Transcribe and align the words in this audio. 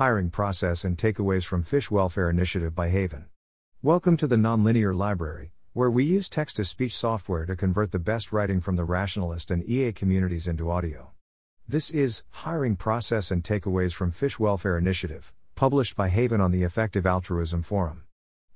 Hiring 0.00 0.30
Process 0.30 0.82
and 0.82 0.96
Takeaways 0.96 1.44
from 1.44 1.62
Fish 1.62 1.90
Welfare 1.90 2.30
Initiative 2.30 2.74
by 2.74 2.88
Haven. 2.88 3.26
Welcome 3.82 4.16
to 4.16 4.26
the 4.26 4.36
Nonlinear 4.36 4.96
Library, 4.96 5.52
where 5.74 5.90
we 5.90 6.04
use 6.04 6.30
text 6.30 6.56
to 6.56 6.64
speech 6.64 6.96
software 6.96 7.44
to 7.44 7.54
convert 7.54 7.92
the 7.92 7.98
best 7.98 8.32
writing 8.32 8.62
from 8.62 8.76
the 8.76 8.84
rationalist 8.86 9.50
and 9.50 9.62
EA 9.68 9.92
communities 9.92 10.46
into 10.46 10.70
audio. 10.70 11.10
This 11.68 11.90
is 11.90 12.22
Hiring 12.30 12.76
Process 12.76 13.30
and 13.30 13.44
Takeaways 13.44 13.92
from 13.92 14.10
Fish 14.10 14.38
Welfare 14.38 14.78
Initiative, 14.78 15.34
published 15.54 15.96
by 15.96 16.08
Haven 16.08 16.40
on 16.40 16.50
the 16.50 16.62
Effective 16.62 17.04
Altruism 17.04 17.60
Forum. 17.60 18.04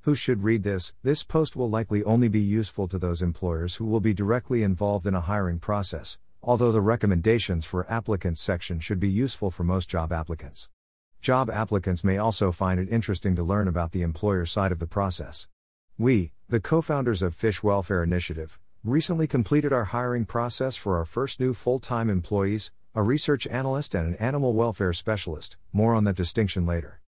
Who 0.04 0.14
should 0.14 0.44
read 0.44 0.62
this? 0.62 0.94
This 1.02 1.24
post 1.24 1.56
will 1.56 1.68
likely 1.68 2.02
only 2.04 2.28
be 2.28 2.40
useful 2.40 2.88
to 2.88 2.96
those 2.96 3.20
employers 3.20 3.74
who 3.74 3.84
will 3.84 4.00
be 4.00 4.14
directly 4.14 4.62
involved 4.62 5.06
in 5.06 5.14
a 5.14 5.20
hiring 5.20 5.58
process, 5.58 6.16
although 6.42 6.72
the 6.72 6.80
recommendations 6.80 7.66
for 7.66 7.86
applicants 7.92 8.40
section 8.40 8.80
should 8.80 8.98
be 8.98 9.10
useful 9.10 9.50
for 9.50 9.62
most 9.62 9.90
job 9.90 10.10
applicants. 10.10 10.70
Job 11.24 11.48
applicants 11.48 12.04
may 12.04 12.18
also 12.18 12.52
find 12.52 12.78
it 12.78 12.90
interesting 12.90 13.34
to 13.34 13.42
learn 13.42 13.66
about 13.66 13.92
the 13.92 14.02
employer 14.02 14.44
side 14.44 14.70
of 14.70 14.78
the 14.78 14.86
process. 14.86 15.48
We, 15.96 16.32
the 16.50 16.60
co 16.60 16.82
founders 16.82 17.22
of 17.22 17.34
Fish 17.34 17.62
Welfare 17.62 18.02
Initiative, 18.02 18.60
recently 18.84 19.26
completed 19.26 19.72
our 19.72 19.84
hiring 19.84 20.26
process 20.26 20.76
for 20.76 20.98
our 20.98 21.06
first 21.06 21.40
new 21.40 21.54
full 21.54 21.78
time 21.78 22.10
employees, 22.10 22.72
a 22.94 23.02
research 23.02 23.46
analyst 23.46 23.94
and 23.94 24.06
an 24.06 24.16
animal 24.16 24.52
welfare 24.52 24.92
specialist. 24.92 25.56
More 25.72 25.94
on 25.94 26.04
that 26.04 26.14
distinction 26.14 26.66
later. 26.66 27.00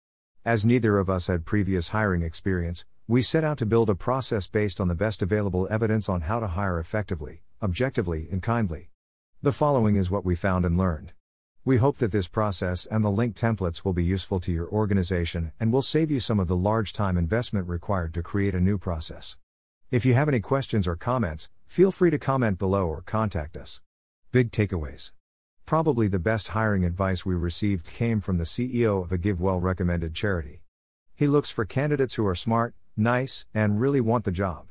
As 0.46 0.64
neither 0.64 0.96
of 0.96 1.10
us 1.10 1.26
had 1.26 1.44
previous 1.44 1.88
hiring 1.88 2.22
experience, 2.22 2.86
we 3.06 3.20
set 3.20 3.44
out 3.44 3.58
to 3.58 3.66
build 3.66 3.90
a 3.90 3.94
process 3.94 4.46
based 4.46 4.80
on 4.80 4.88
the 4.88 4.94
best 4.94 5.20
available 5.20 5.68
evidence 5.70 6.08
on 6.08 6.22
how 6.22 6.40
to 6.40 6.46
hire 6.46 6.80
effectively, 6.80 7.42
objectively, 7.62 8.28
and 8.32 8.42
kindly. 8.42 8.88
The 9.42 9.52
following 9.52 9.96
is 9.96 10.10
what 10.10 10.24
we 10.24 10.34
found 10.34 10.64
and 10.64 10.78
learned. 10.78 11.12
We 11.66 11.78
hope 11.78 11.98
that 11.98 12.12
this 12.12 12.28
process 12.28 12.86
and 12.86 13.04
the 13.04 13.10
link 13.10 13.34
templates 13.34 13.84
will 13.84 13.92
be 13.92 14.04
useful 14.04 14.38
to 14.38 14.52
your 14.52 14.68
organization 14.68 15.50
and 15.58 15.72
will 15.72 15.82
save 15.82 16.12
you 16.12 16.20
some 16.20 16.38
of 16.38 16.46
the 16.46 16.56
large 16.56 16.92
time 16.92 17.16
investment 17.16 17.66
required 17.66 18.14
to 18.14 18.22
create 18.22 18.54
a 18.54 18.60
new 18.60 18.78
process. 18.78 19.36
If 19.90 20.06
you 20.06 20.14
have 20.14 20.28
any 20.28 20.38
questions 20.38 20.86
or 20.86 20.94
comments, 20.94 21.50
feel 21.66 21.90
free 21.90 22.10
to 22.10 22.20
comment 22.20 22.60
below 22.60 22.86
or 22.86 23.02
contact 23.02 23.56
us. 23.56 23.80
Big 24.30 24.52
takeaways. 24.52 25.10
Probably 25.64 26.06
the 26.06 26.20
best 26.20 26.50
hiring 26.50 26.84
advice 26.84 27.26
we 27.26 27.34
received 27.34 27.92
came 27.92 28.20
from 28.20 28.38
the 28.38 28.44
CEO 28.44 29.02
of 29.02 29.10
a 29.10 29.18
GiveWell 29.18 29.60
recommended 29.60 30.14
charity. 30.14 30.62
He 31.16 31.26
looks 31.26 31.50
for 31.50 31.64
candidates 31.64 32.14
who 32.14 32.24
are 32.28 32.36
smart, 32.36 32.76
nice, 32.96 33.44
and 33.52 33.80
really 33.80 34.00
want 34.00 34.24
the 34.24 34.30
job. 34.30 34.66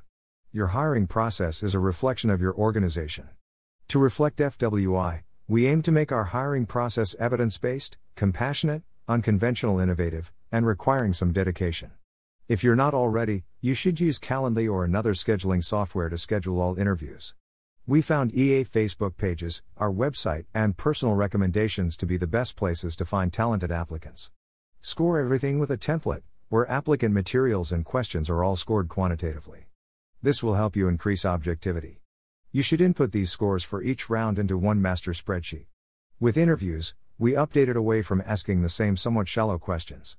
Your 0.53 0.67
hiring 0.67 1.07
process 1.07 1.61
is 1.61 1.75
a 1.75 1.79
reflection 1.79 2.29
of 2.29 2.39
your 2.39 2.55
organization. 2.55 3.31
To 3.89 3.99
reflect 3.99 4.37
FWI, 4.37 5.23
we 5.47 5.67
aim 5.67 5.83
to 5.83 5.91
make 5.91 6.11
our 6.11 6.23
hiring 6.23 6.65
process 6.65 7.15
evidence 7.19 7.59
based, 7.59 7.97
compassionate, 8.15 8.81
unconventional, 9.07 9.79
innovative, 9.79 10.33
and 10.51 10.65
requiring 10.65 11.13
some 11.13 11.31
dedication. 11.31 11.91
If 12.47 12.63
you're 12.63 12.75
not 12.75 12.95
already, 12.95 13.43
you 13.61 13.75
should 13.75 13.99
use 13.99 14.17
Calendly 14.17 14.67
or 14.71 14.83
another 14.83 15.13
scheduling 15.13 15.63
software 15.63 16.09
to 16.09 16.17
schedule 16.17 16.59
all 16.59 16.79
interviews. 16.79 17.35
We 17.85 18.01
found 18.01 18.33
EA 18.33 18.63
Facebook 18.63 19.17
pages, 19.17 19.61
our 19.77 19.91
website, 19.91 20.45
and 20.51 20.77
personal 20.77 21.13
recommendations 21.13 21.95
to 21.97 22.07
be 22.07 22.17
the 22.17 22.25
best 22.25 22.55
places 22.55 22.95
to 22.95 23.05
find 23.05 23.31
talented 23.31 23.71
applicants. 23.71 24.31
Score 24.81 25.19
everything 25.19 25.59
with 25.59 25.69
a 25.69 25.77
template, 25.77 26.23
where 26.49 26.69
applicant 26.71 27.13
materials 27.13 27.71
and 27.71 27.85
questions 27.85 28.31
are 28.31 28.43
all 28.43 28.55
scored 28.55 28.89
quantitatively. 28.89 29.67
This 30.23 30.41
will 30.41 30.55
help 30.55 30.75
you 30.75 30.87
increase 30.87 31.23
objectivity. 31.23 32.01
You 32.55 32.61
should 32.61 32.79
input 32.79 33.11
these 33.11 33.31
scores 33.31 33.65
for 33.65 33.83
each 33.83 34.09
round 34.09 34.39
into 34.39 34.57
one 34.57 34.81
master 34.81 35.11
spreadsheet. 35.11 35.65
With 36.21 36.37
interviews, 36.37 36.95
we 37.19 37.33
updated 37.33 37.75
away 37.75 38.01
from 38.01 38.23
asking 38.25 38.61
the 38.61 38.69
same 38.69 38.95
somewhat 38.95 39.27
shallow 39.27 39.57
questions. 39.57 40.15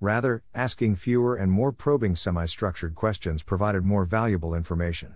Rather, 0.00 0.42
asking 0.52 0.96
fewer 0.96 1.36
and 1.36 1.52
more 1.52 1.70
probing 1.70 2.16
semi 2.16 2.44
structured 2.46 2.96
questions 2.96 3.44
provided 3.44 3.84
more 3.84 4.04
valuable 4.04 4.52
information. 4.52 5.14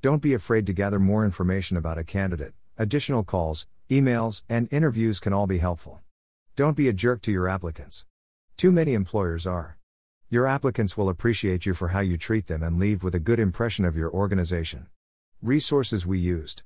Don't 0.00 0.22
be 0.22 0.32
afraid 0.32 0.64
to 0.64 0.72
gather 0.72 0.98
more 0.98 1.22
information 1.22 1.76
about 1.76 1.98
a 1.98 2.02
candidate, 2.02 2.54
additional 2.78 3.22
calls, 3.22 3.66
emails, 3.90 4.42
and 4.48 4.72
interviews 4.72 5.20
can 5.20 5.34
all 5.34 5.46
be 5.46 5.58
helpful. 5.58 6.00
Don't 6.56 6.78
be 6.78 6.88
a 6.88 6.94
jerk 6.94 7.20
to 7.24 7.30
your 7.30 7.46
applicants. 7.46 8.06
Too 8.56 8.72
many 8.72 8.94
employers 8.94 9.46
are. 9.46 9.76
Your 10.30 10.46
applicants 10.46 10.96
will 10.96 11.10
appreciate 11.10 11.66
you 11.66 11.74
for 11.74 11.88
how 11.88 12.00
you 12.00 12.16
treat 12.16 12.46
them 12.46 12.62
and 12.62 12.80
leave 12.80 13.04
with 13.04 13.14
a 13.14 13.20
good 13.20 13.38
impression 13.38 13.84
of 13.84 13.98
your 13.98 14.10
organization. 14.10 14.86
Resources 15.42 16.06
we 16.06 16.18
used. 16.18 16.62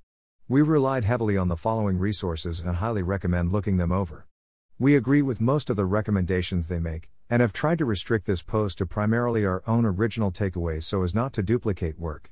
We 0.48 0.62
relied 0.62 1.02
heavily 1.02 1.36
on 1.36 1.48
the 1.48 1.56
following 1.56 1.98
resources 1.98 2.60
and 2.60 2.76
highly 2.76 3.02
recommend 3.02 3.50
looking 3.50 3.78
them 3.78 3.90
over. 3.90 4.28
We 4.78 4.94
agree 4.94 5.22
with 5.22 5.40
most 5.40 5.70
of 5.70 5.76
the 5.76 5.84
recommendations 5.84 6.68
they 6.68 6.78
make, 6.78 7.10
and 7.28 7.42
have 7.42 7.52
tried 7.52 7.78
to 7.78 7.84
restrict 7.84 8.26
this 8.26 8.42
post 8.42 8.78
to 8.78 8.86
primarily 8.86 9.44
our 9.44 9.64
own 9.66 9.84
original 9.84 10.30
takeaways 10.30 10.84
so 10.84 11.02
as 11.02 11.16
not 11.16 11.32
to 11.32 11.42
duplicate 11.42 11.98
work. 11.98 12.30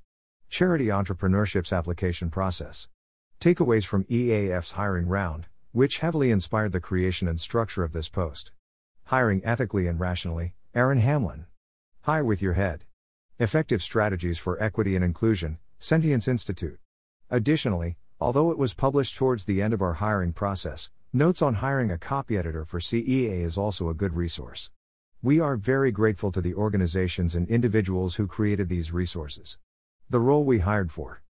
Charity 0.49 0.87
Entrepreneurship's 0.87 1.72
application 1.72 2.31
process. 2.31 2.88
Takeaways 3.41 3.84
from 3.84 4.06
EAF's 4.09 4.72
hiring 4.72 5.09
round, 5.09 5.47
which 5.72 5.99
heavily 5.99 6.31
inspired 6.31 6.70
the 6.70 6.81
creation 6.81 7.26
and 7.26 7.41
structure 7.41 7.82
of 7.82 7.93
this 7.93 8.09
post. 8.09 8.53
Hiring 9.06 9.44
ethically 9.44 9.88
and 9.88 9.99
rationally, 9.99 10.55
Aaron 10.72 11.00
Hamlin. 11.00 11.47
Hire 12.03 12.25
with 12.25 12.41
your 12.41 12.53
head. 12.53 12.84
Effective 13.41 13.82
strategies 13.82 14.38
for 14.38 14.60
equity 14.62 14.94
and 14.94 15.05
inclusion, 15.05 15.59
Sentience 15.80 16.26
Institute. 16.26 16.80
Additionally, 17.30 17.98
although 18.20 18.50
it 18.50 18.58
was 18.58 18.74
published 18.74 19.14
towards 19.16 19.44
the 19.44 19.62
end 19.62 19.72
of 19.72 19.80
our 19.80 19.94
hiring 19.94 20.32
process, 20.32 20.90
Notes 21.12 21.40
on 21.40 21.54
Hiring 21.54 21.92
a 21.92 21.98
Copy 21.98 22.36
Editor 22.36 22.64
for 22.64 22.80
CEA 22.80 23.44
is 23.44 23.56
also 23.56 23.88
a 23.88 23.94
good 23.94 24.14
resource. 24.14 24.72
We 25.22 25.38
are 25.38 25.56
very 25.56 25.92
grateful 25.92 26.32
to 26.32 26.40
the 26.40 26.54
organizations 26.54 27.36
and 27.36 27.48
individuals 27.48 28.16
who 28.16 28.26
created 28.26 28.68
these 28.68 28.92
resources. 28.92 29.58
The 30.10 30.18
role 30.18 30.44
we 30.44 30.58
hired 30.58 30.90
for. 30.90 31.22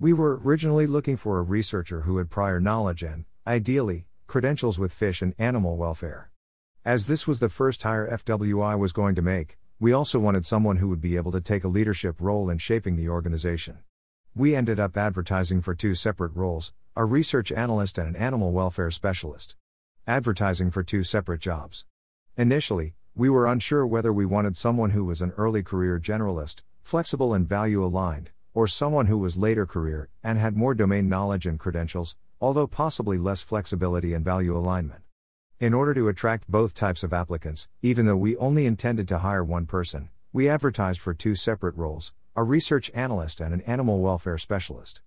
We 0.00 0.12
were 0.12 0.40
originally 0.42 0.88
looking 0.88 1.16
for 1.16 1.38
a 1.38 1.42
researcher 1.42 2.00
who 2.00 2.16
had 2.16 2.28
prior 2.28 2.58
knowledge 2.58 3.04
and, 3.04 3.24
ideally, 3.46 4.06
credentials 4.26 4.80
with 4.80 4.92
fish 4.92 5.22
and 5.22 5.32
animal 5.38 5.76
welfare. 5.76 6.32
As 6.84 7.06
this 7.06 7.28
was 7.28 7.38
the 7.38 7.48
first 7.48 7.84
hire 7.84 8.10
FWI 8.10 8.76
was 8.76 8.92
going 8.92 9.14
to 9.14 9.22
make, 9.22 9.58
we 9.78 9.92
also 9.92 10.18
wanted 10.18 10.44
someone 10.44 10.78
who 10.78 10.88
would 10.88 11.00
be 11.00 11.16
able 11.16 11.30
to 11.30 11.40
take 11.40 11.62
a 11.62 11.68
leadership 11.68 12.16
role 12.20 12.50
in 12.50 12.58
shaping 12.58 12.96
the 12.96 13.08
organization. 13.08 13.78
We 14.34 14.56
ended 14.56 14.80
up 14.80 14.96
advertising 14.96 15.60
for 15.60 15.74
two 15.74 15.94
separate 15.94 16.34
roles 16.34 16.72
a 16.96 17.04
research 17.04 17.52
analyst 17.52 17.98
and 17.98 18.08
an 18.08 18.16
animal 18.16 18.50
welfare 18.50 18.90
specialist. 18.90 19.56
Advertising 20.06 20.70
for 20.70 20.82
two 20.82 21.02
separate 21.02 21.42
jobs. 21.42 21.84
Initially, 22.38 22.94
we 23.14 23.28
were 23.28 23.46
unsure 23.46 23.86
whether 23.86 24.10
we 24.10 24.24
wanted 24.24 24.56
someone 24.56 24.90
who 24.90 25.04
was 25.04 25.20
an 25.20 25.32
early 25.36 25.62
career 25.62 26.00
generalist, 26.00 26.62
flexible 26.82 27.34
and 27.34 27.46
value 27.46 27.84
aligned, 27.84 28.30
or 28.54 28.66
someone 28.66 29.06
who 29.06 29.18
was 29.18 29.36
later 29.36 29.66
career 29.66 30.08
and 30.24 30.38
had 30.38 30.56
more 30.56 30.74
domain 30.74 31.10
knowledge 31.10 31.44
and 31.44 31.58
credentials, 31.58 32.16
although 32.40 32.66
possibly 32.66 33.18
less 33.18 33.42
flexibility 33.42 34.14
and 34.14 34.24
value 34.24 34.56
alignment. 34.56 35.02
In 35.60 35.74
order 35.74 35.92
to 35.92 36.08
attract 36.08 36.50
both 36.50 36.72
types 36.72 37.04
of 37.04 37.12
applicants, 37.12 37.68
even 37.82 38.06
though 38.06 38.16
we 38.16 38.34
only 38.38 38.64
intended 38.64 39.06
to 39.08 39.18
hire 39.18 39.44
one 39.44 39.66
person, 39.66 40.08
we 40.32 40.48
advertised 40.48 41.00
for 41.00 41.12
two 41.12 41.34
separate 41.34 41.76
roles 41.76 42.14
a 42.34 42.42
research 42.42 42.90
analyst 42.94 43.42
and 43.42 43.52
an 43.52 43.60
animal 43.62 44.00
welfare 44.00 44.38
specialist. 44.38 45.02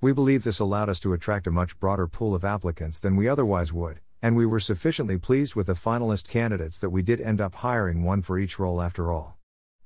We 0.00 0.12
believe 0.12 0.44
this 0.44 0.60
allowed 0.60 0.88
us 0.88 1.00
to 1.00 1.12
attract 1.12 1.48
a 1.48 1.50
much 1.50 1.80
broader 1.80 2.06
pool 2.06 2.36
of 2.36 2.44
applicants 2.44 3.00
than 3.00 3.16
we 3.16 3.26
otherwise 3.26 3.72
would, 3.72 3.98
and 4.22 4.36
we 4.36 4.46
were 4.46 4.60
sufficiently 4.60 5.18
pleased 5.18 5.56
with 5.56 5.66
the 5.66 5.72
finalist 5.72 6.28
candidates 6.28 6.78
that 6.78 6.90
we 6.90 7.02
did 7.02 7.20
end 7.20 7.40
up 7.40 7.56
hiring 7.56 8.04
one 8.04 8.22
for 8.22 8.38
each 8.38 8.60
role 8.60 8.80
after 8.80 9.10
all. 9.10 9.38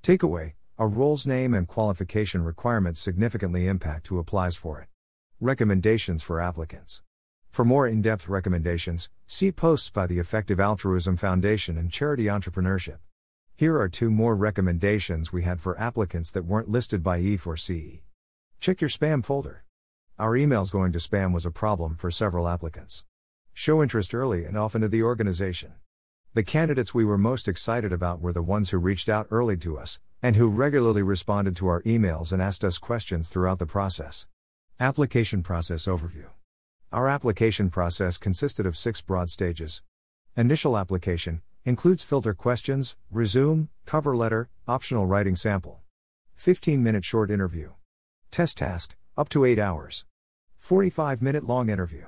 Takeaway 0.03 0.53
A 0.79 0.87
role's 0.87 1.27
name 1.27 1.55
and 1.55 1.67
qualification 1.67 2.45
requirements 2.45 3.01
significantly 3.01 3.67
impact 3.67 4.09
who 4.09 4.19
applies 4.19 4.57
for 4.57 4.79
it. 4.79 4.89
Recommendations 5.41 6.23
for 6.23 6.43
applicants. 6.43 7.03
For 7.51 7.65
more 7.65 7.89
in 7.89 8.03
depth 8.03 8.29
recommendations, 8.29 9.09
see 9.27 9.51
posts 9.51 9.89
by 9.89 10.07
the 10.07 10.19
Effective 10.19 10.61
Altruism 10.61 11.17
Foundation 11.17 11.79
and 11.79 11.91
Charity 11.91 12.25
Entrepreneurship. 12.25 12.99
Here 13.55 13.79
are 13.79 13.89
two 13.89 14.11
more 14.11 14.35
recommendations 14.35 15.33
we 15.33 15.43
had 15.43 15.61
for 15.61 15.79
applicants 15.79 16.31
that 16.31 16.47
weren't 16.47 16.71
listed 16.71 17.03
by 17.03 17.21
EAF 17.21 17.47
or 17.47 17.57
CE. 17.57 18.01
Check 18.61 18.81
your 18.81 18.91
spam 18.91 19.23
folder. 19.25 19.65
Our 20.19 20.33
emails 20.33 20.73
going 20.73 20.93
to 20.93 20.99
spam 20.99 21.33
was 21.35 21.45
a 21.45 21.51
problem 21.51 21.97
for 21.97 22.11
several 22.11 22.49
applicants. 22.49 23.05
Show 23.53 23.83
interest 23.83 24.15
early 24.15 24.45
and 24.47 24.57
often 24.57 24.81
to 24.81 24.89
the 24.89 25.03
organization. 25.03 25.75
The 26.33 26.43
candidates 26.43 26.95
we 26.95 27.05
were 27.05 27.19
most 27.19 27.47
excited 27.47 27.93
about 27.93 28.23
were 28.23 28.33
the 28.33 28.43
ones 28.43 28.71
who 28.71 28.79
reached 28.79 29.11
out 29.11 29.27
early 29.31 29.59
to 29.59 29.79
us, 29.79 30.01
and 30.23 30.35
who 30.35 30.49
regularly 30.49 31.03
responded 31.03 31.55
to 31.57 31.67
our 31.67 31.83
emails 31.83 32.33
and 32.33 32.41
asked 32.41 32.65
us 32.65 32.79
questions 32.79 33.29
throughout 33.29 33.59
the 33.59 33.67
process. 33.67 34.27
Application 34.81 35.43
Process 35.43 35.85
Overview 35.85 36.31
Our 36.91 37.07
application 37.07 37.69
process 37.69 38.17
consisted 38.17 38.65
of 38.65 38.79
six 38.79 39.03
broad 39.03 39.29
stages. 39.29 39.83
Initial 40.37 40.79
application, 40.79 41.43
Includes 41.65 42.03
filter 42.03 42.35
questions, 42.35 42.97
resume, 43.09 43.69
cover 43.87 44.17
letter, 44.17 44.49
optional 44.67 45.07
writing 45.07 45.37
sample. 45.37 45.79
15 46.35 46.83
minute 46.83 47.05
short 47.05 47.31
interview. 47.31 47.71
Test 48.33 48.59
task, 48.59 48.97
up 49.17 49.29
to 49.29 49.45
8 49.45 49.61
hours. 49.61 50.05
45 50.59 51.23
minute 51.23 51.45
long 51.45 51.71
interview. 51.71 52.07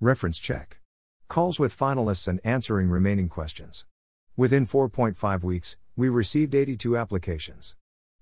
Reference 0.00 0.38
check. 0.38 0.78
Calls 1.28 1.58
with 1.58 1.76
finalists 1.76 2.26
and 2.26 2.40
answering 2.42 2.88
remaining 2.88 3.28
questions. 3.28 3.84
Within 4.34 4.66
4.5 4.66 5.42
weeks, 5.42 5.76
we 5.94 6.08
received 6.08 6.54
82 6.54 6.96
applications. 6.96 7.76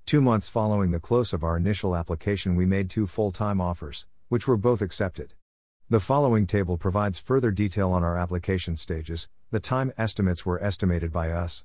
Two 0.06 0.20
months 0.20 0.50
following 0.50 0.91
the 0.91 0.99
close 0.99 1.32
of 1.32 1.44
our 1.44 1.56
initial 1.56 1.94
application, 1.94 2.56
we 2.56 2.67
made 2.67 2.91
two 2.91 3.06
full 3.06 3.31
time 3.31 3.61
offers, 3.61 4.06
which 4.29 4.49
were 4.49 4.56
both 4.56 4.82
accepted. 4.82 5.35
The 5.91 6.01
following 6.01 6.47
table 6.47 6.79
provides 6.79 7.19
further 7.19 7.51
detail 7.51 7.93
on 7.93 8.03
our 8.03 8.17
application 8.17 8.75
stages. 8.75 9.29
The 9.51 9.61
time 9.61 9.93
estimates 9.99 10.47
were 10.47 10.63
estimated 10.65 11.13
by 11.13 11.31
us. 11.31 11.63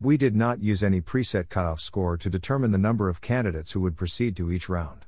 We 0.00 0.16
did 0.16 0.34
not 0.34 0.62
use 0.62 0.82
any 0.82 1.02
preset 1.02 1.50
cutoff 1.50 1.78
score 1.78 2.16
to 2.16 2.30
determine 2.30 2.70
the 2.70 2.78
number 2.78 3.10
of 3.10 3.20
candidates 3.20 3.72
who 3.72 3.82
would 3.82 3.94
proceed 3.94 4.36
to 4.36 4.50
each 4.50 4.70
round. 4.70 5.04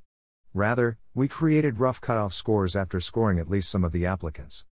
Rather, 0.53 0.99
we 1.15 1.27
created 1.27 1.81
rough 1.81 2.03
cutoff 2.03 2.35
scores 2.35 2.77
after 2.77 3.01
scoring 3.01 3.39
at 3.39 3.49
least 3.49 3.71
some 3.71 3.83
of 3.83 3.93
the 3.93 4.05
applicants. 4.05 4.67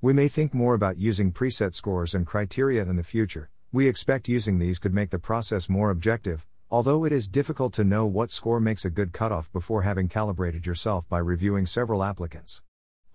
We 0.00 0.14
may 0.14 0.28
think 0.28 0.54
more 0.54 0.72
about 0.72 0.96
using 0.96 1.30
preset 1.30 1.74
scores 1.74 2.14
and 2.14 2.26
criteria 2.26 2.80
in 2.84 2.96
the 2.96 3.02
future. 3.02 3.50
We 3.72 3.88
expect 3.88 4.26
using 4.26 4.58
these 4.58 4.78
could 4.78 4.94
make 4.94 5.10
the 5.10 5.18
process 5.18 5.68
more 5.68 5.90
objective, 5.90 6.46
although 6.70 7.04
it 7.04 7.12
is 7.12 7.28
difficult 7.28 7.74
to 7.74 7.84
know 7.84 8.06
what 8.06 8.32
score 8.32 8.58
makes 8.58 8.86
a 8.86 8.90
good 8.90 9.12
cutoff 9.12 9.52
before 9.52 9.82
having 9.82 10.08
calibrated 10.08 10.64
yourself 10.64 11.06
by 11.10 11.18
reviewing 11.18 11.66
several 11.66 12.02
applicants. 12.02 12.62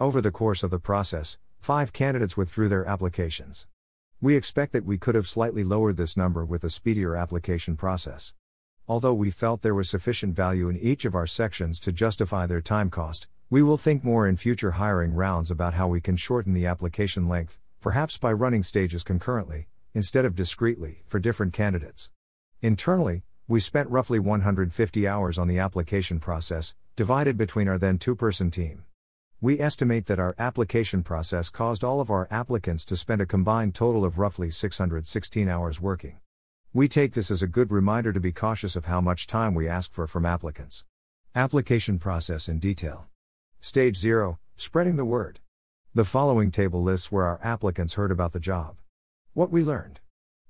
Over 0.01 0.21
the 0.21 0.31
course 0.31 0.63
of 0.63 0.71
the 0.71 0.79
process, 0.79 1.37
five 1.59 1.91
candidates 1.91 2.37
withdrew 2.37 2.69
their 2.69 2.85
applications. 2.85 3.67
We 4.21 4.37
expect 4.37 4.71
that 4.71 4.85
we 4.85 4.97
could 4.97 5.13
have 5.13 5.27
slightly 5.27 5.65
lowered 5.65 5.97
this 5.97 6.15
number 6.15 6.45
with 6.45 6.63
a 6.63 6.69
speedier 6.69 7.17
application 7.17 7.75
process. 7.75 8.33
Although 8.87 9.13
we 9.13 9.29
felt 9.29 9.61
there 9.61 9.75
was 9.75 9.89
sufficient 9.89 10.37
value 10.37 10.69
in 10.69 10.79
each 10.79 11.03
of 11.03 11.15
our 11.15 11.27
sections 11.27 11.81
to 11.81 11.91
justify 11.91 12.45
their 12.45 12.61
time 12.61 12.89
cost, 12.89 13.27
we 13.49 13.61
will 13.61 13.75
think 13.75 14.01
more 14.01 14.25
in 14.25 14.37
future 14.37 14.71
hiring 14.71 15.13
rounds 15.13 15.51
about 15.51 15.73
how 15.73 15.89
we 15.89 15.99
can 15.99 16.15
shorten 16.15 16.53
the 16.53 16.65
application 16.65 17.27
length, 17.27 17.59
perhaps 17.81 18.17
by 18.17 18.31
running 18.31 18.63
stages 18.63 19.03
concurrently, 19.03 19.67
instead 19.93 20.23
of 20.23 20.33
discretely, 20.33 21.03
for 21.07 21.19
different 21.19 21.51
candidates. 21.51 22.09
Internally, 22.61 23.23
we 23.49 23.59
spent 23.59 23.89
roughly 23.89 24.17
150 24.17 25.05
hours 25.05 25.37
on 25.37 25.49
the 25.49 25.59
application 25.59 26.21
process, 26.21 26.73
divided 26.95 27.37
between 27.37 27.67
our 27.67 27.77
then 27.77 27.97
two 27.97 28.15
person 28.15 28.49
team. 28.49 28.85
We 29.41 29.61
estimate 29.61 30.07
that 30.07 30.19
our 30.19 30.35
application 30.37 31.01
process 31.01 31.49
caused 31.49 31.81
all 31.81 32.01
of 32.01 32.09
our 32.09 32.27
applicants 32.29 32.83
to 32.83 32.97
spend 32.97 33.21
a 33.21 33.25
combined 33.25 33.73
total 33.73 34.03
of 34.03 34.19
roughly 34.19 34.51
616 34.51 35.47
hours 35.47 35.79
working. 35.79 36.19
We 36.73 36.89
take 36.89 37.13
this 37.13 37.31
as 37.31 37.41
a 37.41 37.47
good 37.47 37.71
reminder 37.71 38.11
to 38.11 38.19
be 38.19 38.33
cautious 38.33 38.75
of 38.75 38.83
how 38.83 38.99
much 38.99 39.27
time 39.27 39.55
we 39.55 39.65
ask 39.65 39.93
for 39.93 40.07
from 40.07 40.25
applicants. 40.25 40.83
Application 41.33 41.99
process 41.99 42.49
in 42.49 42.59
detail. 42.59 43.07
Stage 43.61 43.95
0 43.95 44.39
Spreading 44.57 44.97
the 44.97 45.05
word. 45.05 45.39
The 45.95 46.03
following 46.03 46.51
table 46.51 46.83
lists 46.83 47.09
where 47.09 47.25
our 47.25 47.39
applicants 47.41 47.93
heard 47.93 48.11
about 48.11 48.33
the 48.33 48.41
job. 48.41 48.75
What 49.31 49.51
we 49.51 49.63
learned. 49.63 50.01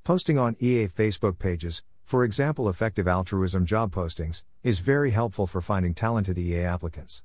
Posting 0.04 0.40
on 0.40 0.56
EA 0.60 0.88
Facebook 0.88 1.38
pages, 1.38 1.84
for 2.04 2.24
example, 2.24 2.68
effective 2.68 3.08
altruism 3.08 3.68
job 3.68 3.94
postings, 3.94 4.44
is 4.64 4.80
very 4.80 5.12
helpful 5.12 5.46
for 5.46 5.62
finding 5.62 5.94
talented 5.94 6.40
EA 6.40 6.62
applicants. 6.62 7.24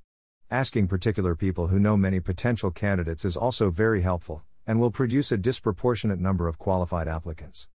Asking 0.54 0.86
particular 0.86 1.34
people 1.34 1.66
who 1.66 1.80
know 1.80 1.96
many 1.96 2.20
potential 2.20 2.70
candidates 2.70 3.24
is 3.24 3.36
also 3.36 3.70
very 3.70 4.02
helpful, 4.02 4.44
and 4.68 4.78
will 4.78 4.92
produce 4.92 5.32
a 5.32 5.36
disproportionate 5.36 6.20
number 6.20 6.46
of 6.46 6.60
qualified 6.60 7.08
applicants. 7.08 7.68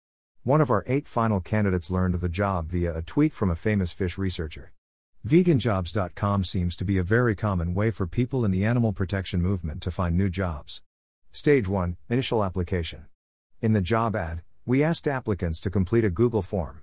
One 0.44 0.60
of 0.60 0.70
our 0.70 0.84
eight 0.86 1.08
final 1.08 1.40
candidates 1.40 1.90
learned 1.90 2.14
of 2.14 2.20
the 2.20 2.28
job 2.28 2.70
via 2.70 2.96
a 2.96 3.02
tweet 3.02 3.32
from 3.32 3.50
a 3.50 3.56
famous 3.56 3.92
fish 3.92 4.16
researcher. 4.16 4.70
Veganjobs.com 5.26 6.44
seems 6.44 6.76
to 6.76 6.84
be 6.84 6.98
a 6.98 7.02
very 7.02 7.34
common 7.34 7.74
way 7.74 7.90
for 7.90 8.06
people 8.06 8.44
in 8.44 8.52
the 8.52 8.64
animal 8.64 8.92
protection 8.92 9.42
movement 9.42 9.82
to 9.82 9.90
find 9.90 10.16
new 10.16 10.30
jobs. 10.30 10.80
Stage 11.32 11.66
1 11.66 11.96
Initial 12.08 12.44
Application. 12.44 13.06
In 13.60 13.72
the 13.72 13.80
job 13.80 14.14
ad, 14.14 14.42
we 14.64 14.84
asked 14.84 15.08
applicants 15.08 15.58
to 15.62 15.68
complete 15.68 16.04
a 16.04 16.10
Google 16.10 16.42
form. 16.42 16.82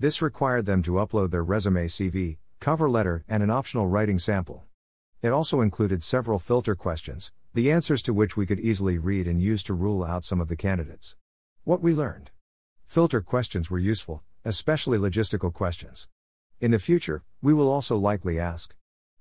This 0.00 0.20
required 0.20 0.66
them 0.66 0.82
to 0.82 0.94
upload 0.94 1.30
their 1.30 1.44
resume, 1.44 1.86
CV, 1.86 2.38
cover 2.58 2.90
letter, 2.90 3.24
and 3.28 3.44
an 3.44 3.50
optional 3.50 3.86
writing 3.86 4.18
sample. 4.18 4.64
It 5.20 5.30
also 5.30 5.60
included 5.60 6.04
several 6.04 6.38
filter 6.38 6.76
questions, 6.76 7.32
the 7.52 7.72
answers 7.72 8.02
to 8.02 8.14
which 8.14 8.36
we 8.36 8.46
could 8.46 8.60
easily 8.60 8.98
read 8.98 9.26
and 9.26 9.42
use 9.42 9.64
to 9.64 9.74
rule 9.74 10.04
out 10.04 10.22
some 10.22 10.40
of 10.40 10.46
the 10.46 10.54
candidates. 10.54 11.16
What 11.64 11.82
we 11.82 11.92
learned. 11.92 12.30
Filter 12.84 13.20
questions 13.20 13.68
were 13.68 13.80
useful, 13.80 14.22
especially 14.44 14.96
logistical 14.96 15.52
questions. 15.52 16.06
In 16.60 16.70
the 16.70 16.78
future, 16.78 17.24
we 17.42 17.52
will 17.52 17.68
also 17.68 17.96
likely 17.96 18.38
ask 18.38 18.76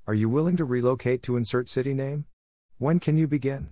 Are 0.06 0.14
you 0.14 0.30
willing 0.30 0.56
to 0.58 0.66
relocate 0.66 1.24
to 1.24 1.36
insert 1.36 1.68
city 1.68 1.96
name? 1.96 2.26
When 2.78 3.00
can 3.00 3.18
you 3.18 3.28
begin? 3.28 3.70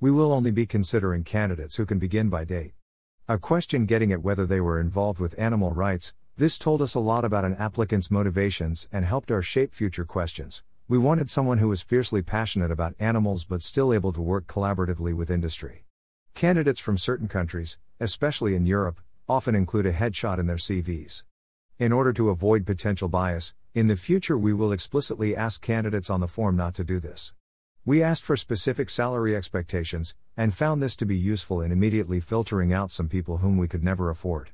We 0.00 0.10
will 0.10 0.32
only 0.32 0.50
be 0.50 0.64
considering 0.64 1.22
candidates 1.22 1.76
who 1.76 1.84
can 1.84 1.98
begin 1.98 2.30
by 2.30 2.44
date. 2.44 2.72
A 3.28 3.36
question 3.36 3.84
getting 3.84 4.10
at 4.10 4.22
whether 4.22 4.46
they 4.46 4.62
were 4.62 4.80
involved 4.80 5.20
with 5.20 5.38
animal 5.38 5.72
rights, 5.72 6.14
this 6.38 6.56
told 6.56 6.80
us 6.80 6.94
a 6.94 7.00
lot 7.00 7.26
about 7.26 7.44
an 7.44 7.56
applicant's 7.56 8.10
motivations 8.10 8.88
and 8.90 9.04
helped 9.04 9.30
our 9.30 9.42
shape 9.42 9.74
future 9.74 10.06
questions. 10.06 10.62
We 10.90 10.96
wanted 10.96 11.28
someone 11.28 11.58
who 11.58 11.68
was 11.68 11.82
fiercely 11.82 12.22
passionate 12.22 12.70
about 12.70 12.94
animals 12.98 13.44
but 13.44 13.60
still 13.60 13.92
able 13.92 14.10
to 14.14 14.22
work 14.22 14.46
collaboratively 14.46 15.12
with 15.12 15.30
industry. 15.30 15.84
Candidates 16.32 16.80
from 16.80 16.96
certain 16.96 17.28
countries, 17.28 17.76
especially 18.00 18.54
in 18.54 18.64
Europe, 18.64 18.98
often 19.28 19.54
include 19.54 19.84
a 19.84 19.92
headshot 19.92 20.38
in 20.38 20.46
their 20.46 20.56
CVs. 20.56 21.24
In 21.78 21.92
order 21.92 22.14
to 22.14 22.30
avoid 22.30 22.64
potential 22.64 23.06
bias, 23.06 23.54
in 23.74 23.88
the 23.88 23.96
future 23.96 24.38
we 24.38 24.54
will 24.54 24.72
explicitly 24.72 25.36
ask 25.36 25.60
candidates 25.60 26.08
on 26.08 26.20
the 26.20 26.26
form 26.26 26.56
not 26.56 26.72
to 26.76 26.84
do 26.84 26.98
this. 26.98 27.34
We 27.84 28.02
asked 28.02 28.24
for 28.24 28.34
specific 28.34 28.88
salary 28.88 29.36
expectations, 29.36 30.14
and 30.38 30.54
found 30.54 30.82
this 30.82 30.96
to 30.96 31.04
be 31.04 31.18
useful 31.18 31.60
in 31.60 31.70
immediately 31.70 32.18
filtering 32.18 32.72
out 32.72 32.90
some 32.90 33.10
people 33.10 33.38
whom 33.38 33.58
we 33.58 33.68
could 33.68 33.84
never 33.84 34.08
afford. 34.08 34.52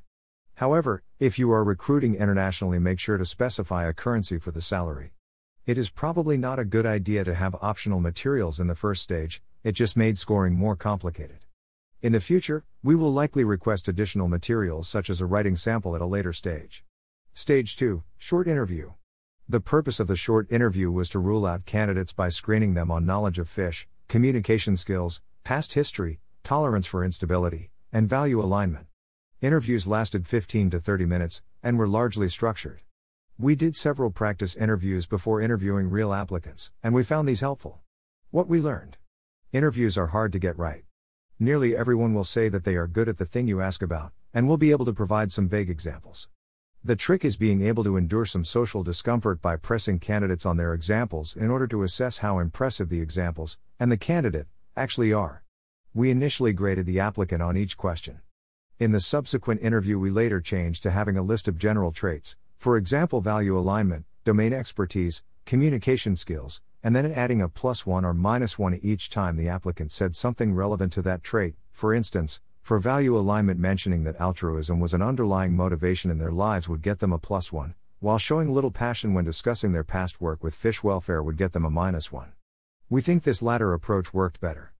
However, 0.55 1.01
if 1.17 1.39
you 1.39 1.49
are 1.53 1.63
recruiting 1.63 2.15
internationally, 2.15 2.77
make 2.77 2.99
sure 2.99 3.17
to 3.17 3.25
specify 3.25 3.87
a 3.87 3.93
currency 3.93 4.37
for 4.37 4.51
the 4.51 4.61
salary. 4.61 5.14
It 5.65 5.79
is 5.79 5.89
probably 5.89 6.37
not 6.37 6.59
a 6.59 6.63
good 6.63 6.85
idea 6.85 7.23
to 7.23 7.33
have 7.33 7.55
optional 7.59 7.99
materials 7.99 8.59
in 8.59 8.67
the 8.67 8.75
first 8.75 9.01
stage, 9.01 9.41
it 9.63 9.71
just 9.71 9.97
made 9.97 10.19
scoring 10.19 10.53
more 10.53 10.75
complicated. 10.75 11.39
In 12.03 12.11
the 12.11 12.19
future, 12.19 12.65
we 12.83 12.93
will 12.93 13.11
likely 13.11 13.43
request 13.43 13.87
additional 13.87 14.27
materials 14.27 14.87
such 14.87 15.09
as 15.09 15.21
a 15.21 15.25
writing 15.25 15.55
sample 15.55 15.95
at 15.95 16.03
a 16.03 16.05
later 16.05 16.33
stage. 16.33 16.83
Stage 17.33 17.75
2 17.77 18.03
Short 18.19 18.47
Interview. 18.47 18.91
The 19.49 19.59
purpose 19.59 19.99
of 19.99 20.05
the 20.05 20.15
short 20.15 20.51
interview 20.51 20.91
was 20.91 21.09
to 21.09 21.19
rule 21.19 21.47
out 21.47 21.65
candidates 21.65 22.13
by 22.13 22.29
screening 22.29 22.75
them 22.75 22.91
on 22.91 23.07
knowledge 23.07 23.39
of 23.39 23.49
fish, 23.49 23.87
communication 24.07 24.77
skills, 24.77 25.19
past 25.43 25.73
history, 25.73 26.19
tolerance 26.43 26.85
for 26.85 27.03
instability, 27.03 27.71
and 27.91 28.07
value 28.07 28.39
alignment. 28.39 28.85
Interviews 29.41 29.87
lasted 29.87 30.27
15 30.27 30.69
to 30.69 30.79
30 30.79 31.07
minutes 31.07 31.41
and 31.63 31.79
were 31.79 31.87
largely 31.87 32.29
structured. 32.29 32.81
We 33.37 33.55
did 33.55 33.75
several 33.75 34.11
practice 34.11 34.55
interviews 34.55 35.07
before 35.07 35.41
interviewing 35.41 35.89
real 35.89 36.13
applicants, 36.13 36.71
and 36.81 36.93
we 36.93 37.03
found 37.03 37.27
these 37.27 37.41
helpful. 37.41 37.81
What 38.31 38.47
we 38.47 38.61
learned 38.61 38.95
Interviews 39.51 39.97
are 39.97 40.07
hard 40.07 40.31
to 40.31 40.39
get 40.39 40.57
right. 40.57 40.85
Nearly 41.37 41.75
everyone 41.75 42.13
will 42.13 42.23
say 42.23 42.47
that 42.47 42.63
they 42.63 42.77
are 42.77 42.87
good 42.87 43.09
at 43.09 43.17
the 43.17 43.25
thing 43.25 43.45
you 43.45 43.59
ask 43.59 43.81
about, 43.81 44.13
and 44.33 44.47
will 44.47 44.55
be 44.55 44.71
able 44.71 44.85
to 44.85 44.93
provide 44.93 45.33
some 45.33 45.49
vague 45.49 45.69
examples. 45.69 46.29
The 46.81 46.95
trick 46.95 47.25
is 47.25 47.35
being 47.35 47.61
able 47.61 47.83
to 47.83 47.97
endure 47.97 48.25
some 48.25 48.45
social 48.45 48.83
discomfort 48.83 49.41
by 49.41 49.57
pressing 49.57 49.99
candidates 49.99 50.45
on 50.45 50.55
their 50.55 50.73
examples 50.73 51.35
in 51.35 51.49
order 51.49 51.67
to 51.67 51.83
assess 51.83 52.19
how 52.19 52.39
impressive 52.39 52.87
the 52.87 53.01
examples, 53.01 53.57
and 53.81 53.91
the 53.91 53.97
candidate, 53.97 54.47
actually 54.77 55.11
are. 55.11 55.43
We 55.93 56.09
initially 56.09 56.53
graded 56.53 56.85
the 56.85 57.01
applicant 57.01 57.41
on 57.41 57.57
each 57.57 57.75
question. 57.75 58.21
In 58.79 58.93
the 58.93 59.01
subsequent 59.01 59.61
interview, 59.61 59.99
we 59.99 60.09
later 60.09 60.39
changed 60.39 60.83
to 60.83 60.91
having 60.91 61.17
a 61.17 61.21
list 61.21 61.49
of 61.49 61.57
general 61.57 61.91
traits, 61.91 62.37
for 62.57 62.77
example, 62.77 63.21
value 63.21 63.57
alignment, 63.57 64.05
domain 64.23 64.53
expertise, 64.53 65.23
communication 65.45 66.15
skills, 66.15 66.61
and 66.83 66.95
then 66.95 67.11
adding 67.11 67.41
a 67.41 67.49
plus 67.49 67.85
1 67.85 68.05
or 68.05 68.13
minus 68.13 68.59
1 68.59 68.79
each 68.81 69.09
time 69.09 69.37
the 69.37 69.49
applicant 69.49 69.91
said 69.91 70.15
something 70.15 70.53
relevant 70.53 70.93
to 70.93 71.01
that 71.01 71.23
trait, 71.23 71.55
for 71.71 71.93
instance, 71.93 72.41
for 72.61 72.79
value 72.79 73.17
alignment, 73.17 73.59
mentioning 73.59 74.03
that 74.03 74.19
altruism 74.19 74.79
was 74.79 74.93
an 74.93 75.01
underlying 75.01 75.55
motivation 75.55 76.09
in 76.09 76.17
their 76.17 76.31
lives 76.31 76.67
would 76.67 76.81
get 76.81 76.99
them 76.99 77.13
a 77.13 77.19
plus 77.19 77.53
1, 77.53 77.75
while 77.99 78.17
showing 78.17 78.51
little 78.51 78.71
passion 78.71 79.13
when 79.13 79.25
discussing 79.25 79.71
their 79.71 79.83
past 79.83 80.19
work 80.19 80.43
with 80.43 80.55
fish 80.55 80.83
welfare 80.83 81.21
would 81.21 81.37
get 81.37 81.53
them 81.53 81.65
a 81.65 81.69
minus 81.69 82.11
1. 82.11 82.33
We 82.89 83.01
think 83.01 83.23
this 83.23 83.41
latter 83.41 83.73
approach 83.73 84.13
worked 84.13 84.41
better. 84.41 84.73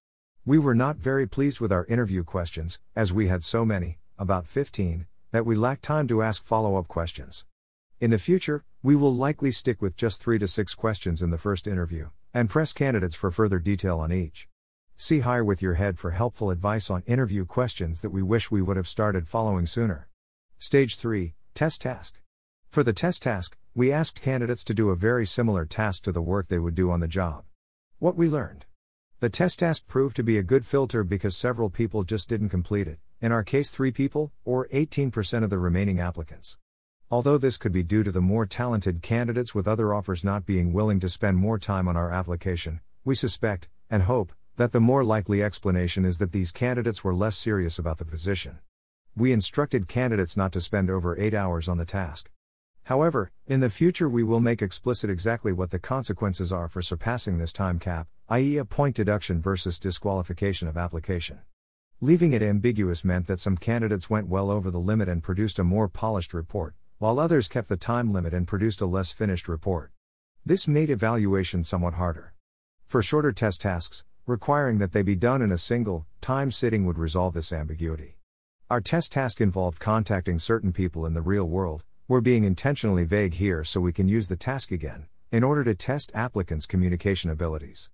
We 0.44 0.58
were 0.58 0.74
not 0.74 0.96
very 0.96 1.26
pleased 1.26 1.60
with 1.60 1.72
our 1.72 1.86
interview 1.86 2.22
questions, 2.22 2.78
as 2.94 3.12
we 3.12 3.28
had 3.28 3.42
so 3.42 3.64
many, 3.64 3.98
about 4.18 4.46
15, 4.46 5.06
that 5.32 5.44
we 5.46 5.56
lacked 5.56 5.82
time 5.82 6.06
to 6.08 6.22
ask 6.22 6.42
follow 6.42 6.76
up 6.76 6.86
questions. 6.86 7.44
In 7.98 8.10
the 8.10 8.18
future, 8.18 8.62
we 8.82 8.94
will 8.94 9.14
likely 9.14 9.50
stick 9.50 9.80
with 9.80 9.96
just 9.96 10.22
3 10.22 10.38
to 10.40 10.46
6 10.46 10.74
questions 10.74 11.22
in 11.22 11.30
the 11.30 11.38
first 11.38 11.66
interview, 11.66 12.10
and 12.34 12.50
press 12.50 12.74
candidates 12.74 13.14
for 13.14 13.30
further 13.30 13.58
detail 13.58 14.00
on 14.00 14.12
each. 14.12 14.48
See 14.98 15.20
Hire 15.20 15.42
with 15.42 15.62
Your 15.62 15.74
Head 15.74 15.98
for 15.98 16.10
helpful 16.10 16.50
advice 16.50 16.90
on 16.90 17.02
interview 17.06 17.46
questions 17.46 18.02
that 18.02 18.10
we 18.10 18.22
wish 18.22 18.50
we 18.50 18.60
would 18.60 18.76
have 18.76 18.86
started 18.86 19.28
following 19.28 19.64
sooner. 19.64 20.10
Stage 20.58 20.96
3 20.96 21.32
Test 21.54 21.80
Task. 21.80 22.20
For 22.68 22.82
the 22.82 22.92
test 22.92 23.22
task, 23.22 23.56
we 23.74 23.90
asked 23.90 24.20
candidates 24.20 24.62
to 24.64 24.74
do 24.74 24.90
a 24.90 24.96
very 24.96 25.24
similar 25.24 25.64
task 25.64 26.02
to 26.02 26.12
the 26.12 26.20
work 26.20 26.48
they 26.48 26.58
would 26.58 26.74
do 26.74 26.90
on 26.90 27.00
the 27.00 27.08
job. 27.08 27.44
What 27.98 28.14
we 28.14 28.28
learned. 28.28 28.66
The 29.20 29.30
test 29.30 29.60
task 29.60 29.86
proved 29.86 30.16
to 30.16 30.22
be 30.22 30.36
a 30.36 30.42
good 30.42 30.66
filter 30.66 31.02
because 31.02 31.34
several 31.34 31.70
people 31.70 32.04
just 32.04 32.28
didn't 32.28 32.50
complete 32.50 32.88
it, 32.88 32.98
in 33.22 33.32
our 33.32 33.42
case 33.42 33.70
3 33.70 33.90
people, 33.90 34.32
or 34.44 34.68
18% 34.68 35.44
of 35.44 35.48
the 35.48 35.58
remaining 35.58 35.98
applicants. 35.98 36.58
Although 37.08 37.38
this 37.38 37.56
could 37.56 37.70
be 37.70 37.84
due 37.84 38.02
to 38.02 38.10
the 38.10 38.20
more 38.20 38.46
talented 38.46 39.00
candidates 39.00 39.54
with 39.54 39.68
other 39.68 39.94
offers 39.94 40.24
not 40.24 40.44
being 40.44 40.72
willing 40.72 40.98
to 40.98 41.08
spend 41.08 41.36
more 41.36 41.56
time 41.56 41.86
on 41.86 41.96
our 41.96 42.10
application, 42.10 42.80
we 43.04 43.14
suspect, 43.14 43.68
and 43.88 44.02
hope, 44.02 44.32
that 44.56 44.72
the 44.72 44.80
more 44.80 45.04
likely 45.04 45.40
explanation 45.40 46.04
is 46.04 46.18
that 46.18 46.32
these 46.32 46.50
candidates 46.50 47.04
were 47.04 47.14
less 47.14 47.36
serious 47.36 47.78
about 47.78 47.98
the 47.98 48.04
position. 48.04 48.58
We 49.14 49.30
instructed 49.30 49.86
candidates 49.86 50.36
not 50.36 50.50
to 50.54 50.60
spend 50.60 50.90
over 50.90 51.16
8 51.16 51.32
hours 51.32 51.68
on 51.68 51.78
the 51.78 51.84
task. 51.84 52.28
However, 52.82 53.30
in 53.46 53.60
the 53.60 53.70
future 53.70 54.08
we 54.08 54.24
will 54.24 54.40
make 54.40 54.60
explicit 54.60 55.08
exactly 55.08 55.52
what 55.52 55.70
the 55.70 55.78
consequences 55.78 56.52
are 56.52 56.68
for 56.68 56.82
surpassing 56.82 57.38
this 57.38 57.52
time 57.52 57.78
cap, 57.78 58.08
i.e., 58.30 58.56
a 58.56 58.64
point 58.64 58.96
deduction 58.96 59.40
versus 59.40 59.78
disqualification 59.78 60.66
of 60.66 60.76
application. 60.76 61.38
Leaving 62.00 62.32
it 62.32 62.42
ambiguous 62.42 63.04
meant 63.04 63.28
that 63.28 63.38
some 63.38 63.56
candidates 63.56 64.10
went 64.10 64.26
well 64.26 64.50
over 64.50 64.72
the 64.72 64.80
limit 64.80 65.08
and 65.08 65.22
produced 65.22 65.60
a 65.60 65.64
more 65.64 65.88
polished 65.88 66.34
report, 66.34 66.74
while 66.98 67.20
others 67.20 67.48
kept 67.48 67.68
the 67.68 67.76
time 67.76 68.12
limit 68.12 68.32
and 68.32 68.48
produced 68.48 68.80
a 68.80 68.86
less 68.86 69.12
finished 69.12 69.48
report. 69.48 69.92
This 70.44 70.66
made 70.66 70.90
evaluation 70.90 71.64
somewhat 71.64 71.94
harder. 71.94 72.32
For 72.86 73.02
shorter 73.02 73.32
test 73.32 73.60
tasks, 73.60 74.04
requiring 74.26 74.78
that 74.78 74.92
they 74.92 75.02
be 75.02 75.14
done 75.14 75.42
in 75.42 75.52
a 75.52 75.58
single, 75.58 76.06
time 76.20 76.50
sitting 76.50 76.86
would 76.86 76.98
resolve 76.98 77.34
this 77.34 77.52
ambiguity. 77.52 78.16
Our 78.70 78.80
test 78.80 79.12
task 79.12 79.40
involved 79.40 79.78
contacting 79.78 80.38
certain 80.38 80.72
people 80.72 81.06
in 81.06 81.14
the 81.14 81.22
real 81.22 81.44
world, 81.44 81.84
we're 82.08 82.20
being 82.20 82.44
intentionally 82.44 83.04
vague 83.04 83.34
here 83.34 83.62
so 83.62 83.80
we 83.80 83.92
can 83.92 84.08
use 84.08 84.28
the 84.28 84.36
task 84.36 84.70
again, 84.70 85.06
in 85.30 85.44
order 85.44 85.64
to 85.64 85.74
test 85.74 86.12
applicants' 86.14 86.66
communication 86.66 87.30
abilities. 87.30 87.90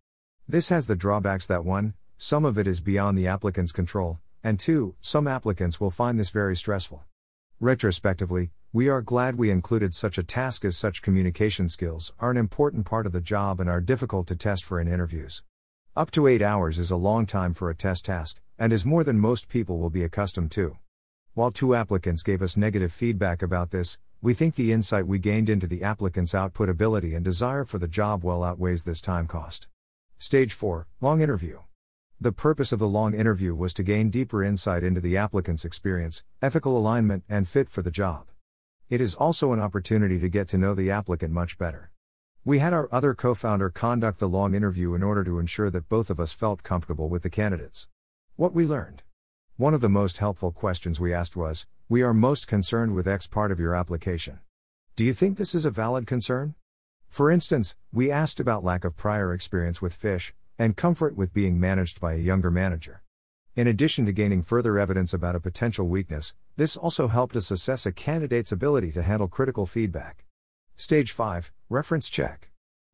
This 0.47 0.69
has 0.69 0.87
the 0.87 0.97
drawbacks 0.97 1.47
that 1.47 1.65
1. 1.65 1.95
Some 2.19 2.45
of 2.45 2.57
it 2.57 2.67
is 2.67 2.81
beyond 2.81 3.19
the 3.19 3.27
applicant's 3.27 3.73
control, 3.73 4.21
and 4.45 4.61
2. 4.61 4.95
Some 5.01 5.27
applicants 5.27 5.81
will 5.81 5.91
find 5.91 6.21
this 6.21 6.31
very 6.31 6.57
stressful. 6.57 7.05
Retrospectively, 7.63 8.51
we 8.73 8.89
are 8.89 9.01
glad 9.03 9.37
we 9.37 9.49
included 9.49 9.95
such 9.95 10.19
a 10.19 10.25
task 10.25 10.65
as 10.65 10.77
such 10.77 11.01
communication 11.01 11.69
skills 11.69 12.13
are 12.19 12.33
an 12.33 12.37
important 12.37 12.87
part 12.87 13.07
of 13.07 13.13
the 13.13 13.21
job 13.21 13.61
and 13.61 13.71
are 13.71 13.81
difficult 13.81 14.27
to 14.27 14.35
test 14.35 14.65
for 14.65 14.81
in 14.81 14.89
interviews. 14.89 15.45
Up 15.95 16.11
to 16.11 16.27
8 16.27 16.43
hours 16.43 16.81
is 16.81 16.91
a 16.91 16.97
long 16.97 17.25
time 17.25 17.55
for 17.55 17.71
a 17.71 17.75
test 17.77 18.07
task, 18.07 18.41
and 18.59 18.73
is 18.73 18.85
more 18.85 19.05
than 19.05 19.21
most 19.21 19.49
people 19.49 19.79
will 19.79 19.91
be 19.91 20.03
accustomed 20.03 20.51
to. 20.51 20.77
While 21.35 21.53
two 21.53 21.77
applicants 21.77 22.25
gave 22.25 22.43
us 22.43 22.57
negative 22.57 22.93
feedback 22.93 23.43
about 23.43 23.71
this, 23.71 23.97
we 24.21 24.35
think 24.35 24.57
the 24.57 24.73
insight 24.73 25.07
we 25.07 25.21
gained 25.21 25.49
into 25.49 25.69
the 25.69 25.85
applicant's 25.85 26.35
output 26.35 26.69
ability 26.69 27.15
and 27.15 27.25
desire 27.25 27.65
for 27.65 27.79
the 27.79 27.87
job 27.87 28.25
well 28.25 28.43
outweighs 28.43 28.83
this 28.83 29.01
time 29.01 29.29
cost. 29.29 29.69
Stage 30.19 30.53
4 30.53 30.89
Long 31.01 31.21
Interview. 31.21 31.61
The 32.23 32.31
purpose 32.31 32.71
of 32.71 32.79
the 32.79 32.87
long 32.87 33.15
interview 33.15 33.53
was 33.53 33.75
to 33.75 33.83
gain 33.83 34.09
deeper 34.09 34.45
insight 34.45 34.85
into 34.85 35.01
the 35.01 35.17
applicant's 35.17 35.65
experience, 35.65 36.23
ethical 36.41 36.79
alignment, 36.79 37.25
and 37.29 37.49
fit 37.49 37.69
for 37.69 37.83
the 37.83 37.91
job. 37.91 38.29
It 38.89 39.01
is 39.01 39.17
also 39.17 39.53
an 39.53 39.59
opportunity 39.59 40.21
to 40.21 40.29
get 40.29 40.47
to 40.51 40.57
know 40.57 40.73
the 40.73 40.89
applicant 40.89 41.33
much 41.33 41.59
better. 41.59 41.91
We 42.45 42.61
had 42.61 42.73
our 42.73 42.89
other 42.93 43.13
co 43.13 43.35
founder 43.35 43.71
conduct 43.71 44.21
the 44.21 44.29
long 44.29 44.55
interview 44.55 44.95
in 44.95 45.03
order 45.03 45.25
to 45.25 45.41
ensure 45.41 45.69
that 45.71 45.89
both 45.89 46.11
of 46.11 46.21
us 46.21 46.33
felt 46.33 46.63
comfortable 46.63 47.09
with 47.09 47.25
the 47.25 47.29
candidates. 47.29 47.89
What 48.37 48.55
we 48.55 48.67
learned. 48.67 49.03
One 49.57 49.75
of 49.75 49.81
the 49.81 49.89
most 49.89 50.19
helpful 50.19 50.53
questions 50.53 51.01
we 51.01 51.13
asked 51.13 51.35
was 51.35 51.67
We 51.89 52.03
are 52.03 52.15
most 52.15 52.47
concerned 52.47 52.95
with 52.95 53.09
X 53.09 53.27
part 53.27 53.51
of 53.51 53.59
your 53.59 53.75
application. 53.75 54.39
Do 54.95 55.03
you 55.03 55.13
think 55.13 55.39
this 55.39 55.57
is 55.57 55.65
a 55.65 55.73
valid 55.73 56.07
concern? 56.07 56.55
For 57.09 57.33
instance, 57.33 57.75
we 57.93 58.13
asked 58.13 58.39
about 58.39 58.63
lack 58.63 58.85
of 58.85 58.97
prior 58.97 59.35
experience 59.35 59.83
with 59.83 59.93
fish, 59.93 60.33
and 60.63 60.77
comfort 60.77 61.17
with 61.17 61.35
being 61.35 61.59
managed 61.59 62.01
by 62.01 62.13
a 62.13 62.19
younger 62.19 62.49
manager. 62.49 63.03
In 63.57 63.67
addition 63.67 64.07
to 64.07 64.13
gaining 64.13 64.45
further 64.45 64.79
evidence 64.79 65.13
about 65.13 65.35
a 65.35 65.41
potential 65.41 65.89
weakness, 65.89 66.35
this 66.57 66.77
also 66.77 67.09
helped 67.09 67.35
us 67.35 67.51
assess 67.51 67.85
a 67.85 67.91
candidate's 67.91 68.53
ability 68.53 68.93
to 68.93 69.03
handle 69.03 69.27
critical 69.27 69.67
feedback. 69.67 70.25
Stage 70.77 71.11
5 71.11 71.51
Reference 71.69 72.09
Check. 72.09 72.53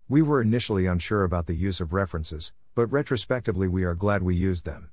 We 0.09 0.23
were 0.23 0.41
initially 0.41 0.87
unsure 0.87 1.25
about 1.25 1.47
the 1.47 1.55
use 1.55 1.79
of 1.79 1.93
references, 1.93 2.55
but 2.75 2.91
retrospectively 2.91 3.69
we 3.69 3.85
are 3.85 3.95
glad 3.95 4.23
we 4.23 4.35
used 4.35 4.65
them. 4.65 4.89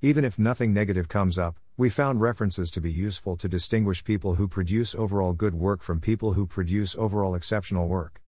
Even 0.00 0.24
if 0.24 0.38
nothing 0.38 0.72
negative 0.72 1.10
comes 1.10 1.38
up, 1.38 1.60
we 1.76 1.90
found 1.90 2.22
references 2.22 2.70
to 2.70 2.80
be 2.80 2.90
useful 2.90 3.36
to 3.36 3.48
distinguish 3.48 4.02
people 4.02 4.36
who 4.36 4.48
produce 4.48 4.94
overall 4.94 5.34
good 5.34 5.54
work 5.54 5.82
from 5.82 6.00
people 6.00 6.32
who 6.32 6.46
produce 6.46 6.96
overall 6.96 7.34
exceptional 7.34 7.86
work. 7.86 8.23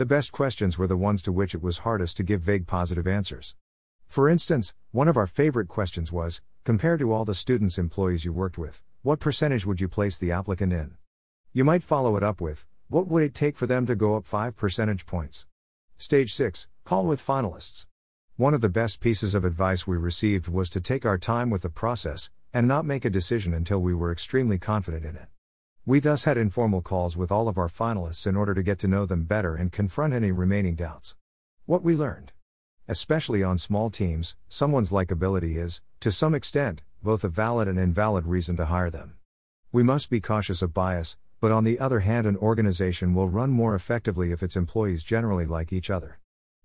The 0.00 0.06
best 0.06 0.32
questions 0.32 0.78
were 0.78 0.86
the 0.86 0.96
ones 0.96 1.20
to 1.24 1.30
which 1.30 1.54
it 1.54 1.62
was 1.62 1.80
hardest 1.80 2.16
to 2.16 2.22
give 2.22 2.40
vague 2.40 2.66
positive 2.66 3.06
answers. 3.06 3.54
For 4.08 4.30
instance, 4.30 4.74
one 4.92 5.08
of 5.08 5.16
our 5.18 5.26
favorite 5.26 5.68
questions 5.68 6.10
was 6.10 6.40
compared 6.64 7.00
to 7.00 7.12
all 7.12 7.26
the 7.26 7.34
students 7.34 7.76
employees 7.76 8.24
you 8.24 8.32
worked 8.32 8.56
with, 8.56 8.82
what 9.02 9.20
percentage 9.20 9.66
would 9.66 9.78
you 9.78 9.88
place 9.88 10.16
the 10.16 10.32
applicant 10.32 10.72
in? 10.72 10.94
You 11.52 11.66
might 11.66 11.82
follow 11.82 12.16
it 12.16 12.22
up 12.22 12.40
with, 12.40 12.64
what 12.88 13.08
would 13.08 13.22
it 13.22 13.34
take 13.34 13.58
for 13.58 13.66
them 13.66 13.84
to 13.84 13.94
go 13.94 14.16
up 14.16 14.26
5 14.26 14.56
percentage 14.56 15.04
points? 15.04 15.46
Stage 15.98 16.32
6 16.32 16.66
Call 16.84 17.04
with 17.04 17.20
finalists. 17.20 17.84
One 18.36 18.54
of 18.54 18.62
the 18.62 18.70
best 18.70 19.00
pieces 19.00 19.34
of 19.34 19.44
advice 19.44 19.86
we 19.86 19.98
received 19.98 20.48
was 20.48 20.70
to 20.70 20.80
take 20.80 21.04
our 21.04 21.18
time 21.18 21.50
with 21.50 21.60
the 21.60 21.68
process 21.68 22.30
and 22.54 22.66
not 22.66 22.86
make 22.86 23.04
a 23.04 23.10
decision 23.10 23.52
until 23.52 23.80
we 23.80 23.94
were 23.94 24.12
extremely 24.12 24.56
confident 24.56 25.04
in 25.04 25.16
it. 25.16 25.28
We 25.86 25.98
thus 25.98 26.24
had 26.24 26.36
informal 26.36 26.82
calls 26.82 27.16
with 27.16 27.32
all 27.32 27.48
of 27.48 27.56
our 27.56 27.66
finalists 27.66 28.26
in 28.26 28.36
order 28.36 28.52
to 28.52 28.62
get 28.62 28.78
to 28.80 28.88
know 28.88 29.06
them 29.06 29.24
better 29.24 29.56
and 29.56 29.72
confront 29.72 30.12
any 30.12 30.30
remaining 30.30 30.74
doubts. 30.74 31.16
What 31.64 31.82
we 31.82 31.96
learned. 31.96 32.32
Especially 32.86 33.42
on 33.42 33.56
small 33.56 33.88
teams, 33.88 34.36
someone's 34.46 34.92
likability 34.92 35.56
is, 35.56 35.80
to 36.00 36.10
some 36.10 36.34
extent, 36.34 36.82
both 37.02 37.24
a 37.24 37.30
valid 37.30 37.66
and 37.66 37.78
invalid 37.78 38.26
reason 38.26 38.58
to 38.58 38.66
hire 38.66 38.90
them. 38.90 39.14
We 39.72 39.82
must 39.82 40.10
be 40.10 40.20
cautious 40.20 40.60
of 40.60 40.74
bias, 40.74 41.16
but 41.40 41.50
on 41.50 41.64
the 41.64 41.78
other 41.80 42.00
hand, 42.00 42.26
an 42.26 42.36
organization 42.36 43.14
will 43.14 43.30
run 43.30 43.48
more 43.48 43.74
effectively 43.74 44.32
if 44.32 44.42
its 44.42 44.56
employees 44.56 45.02
generally 45.02 45.46
like 45.46 45.72
each 45.72 45.88
other. 45.88 46.18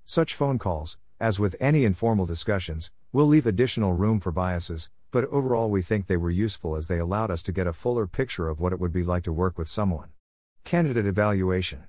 Such 0.05 0.35
phone 0.35 0.59
calls, 0.59 0.97
as 1.21 1.39
with 1.39 1.55
any 1.61 1.85
informal 1.85 2.25
discussions, 2.25 2.91
will 3.13 3.27
leave 3.27 3.45
additional 3.45 3.93
room 3.93 4.19
for 4.19 4.33
biases, 4.33 4.89
but 5.15 5.31
overall 5.31 5.69
we 5.69 5.81
think 5.81 6.07
they 6.07 6.17
were 6.17 6.29
useful 6.29 6.75
as 6.75 6.89
they 6.89 6.99
allowed 6.99 7.31
us 7.31 7.41
to 7.41 7.53
get 7.53 7.67
a 7.67 7.71
fuller 7.71 8.05
picture 8.05 8.49
of 8.49 8.59
what 8.59 8.73
it 8.73 8.81
would 8.81 8.91
be 8.91 9.01
like 9.01 9.23
to 9.23 9.31
work 9.31 9.57
with 9.57 9.69
someone. 9.69 10.09
Candidate 10.65 11.05
evaluation. 11.05 11.85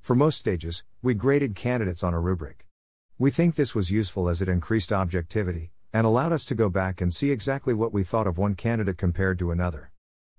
For 0.00 0.16
most 0.16 0.38
stages, 0.38 0.82
we 1.00 1.14
graded 1.14 1.54
candidates 1.54 2.02
on 2.02 2.14
a 2.14 2.18
rubric. 2.18 2.66
We 3.16 3.30
think 3.30 3.54
this 3.54 3.76
was 3.76 3.92
useful 3.92 4.28
as 4.28 4.42
it 4.42 4.48
increased 4.48 4.92
objectivity, 4.92 5.70
and 5.92 6.04
allowed 6.04 6.32
us 6.32 6.44
to 6.46 6.56
go 6.56 6.68
back 6.68 7.00
and 7.00 7.14
see 7.14 7.30
exactly 7.30 7.74
what 7.74 7.92
we 7.92 8.02
thought 8.02 8.26
of 8.26 8.38
one 8.38 8.56
candidate 8.56 8.98
compared 8.98 9.38
to 9.38 9.52
another. 9.52 9.92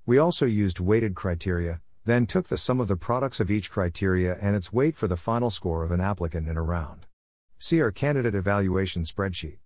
We 0.05 0.17
also 0.17 0.45
used 0.45 0.81
weighted 0.81 1.15
criteria, 1.15 1.79
then 2.03 2.25
took 2.25 2.49
the 2.49 2.57
sum 2.57 2.81
of 2.81 2.89
the 2.89 2.97
products 2.97 3.39
of 3.39 3.49
each 3.49 3.71
criteria 3.71 4.37
and 4.41 4.57
its 4.57 4.73
weight 4.73 4.97
for 4.97 5.07
the 5.07 5.15
final 5.15 5.49
score 5.49 5.85
of 5.85 5.91
an 5.91 6.01
applicant 6.01 6.49
in 6.49 6.57
a 6.57 6.61
round. 6.61 7.05
See 7.57 7.79
our 7.79 7.91
candidate 7.91 8.35
evaluation 8.35 9.03
spreadsheet. 9.03 9.59